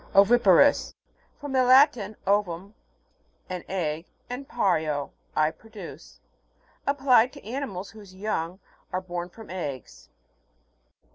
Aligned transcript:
OVI'PAROUS. 0.15 0.95
From 1.39 1.51
the 1.51 1.63
Latin, 1.63 2.15
ovum, 2.25 2.73
an 3.51 3.63
egg, 3.69 4.07
and 4.31 4.47
pario, 4.49 5.11
I 5.35 5.51
produce. 5.51 6.19
Ap 6.87 6.97
plied 6.97 7.31
to 7.33 7.45
animals 7.45 7.91
whose 7.91 8.15
young 8.15 8.59
are 8.91 8.99
born 9.01 9.29
from 9.29 9.51
eggs. 9.51 10.09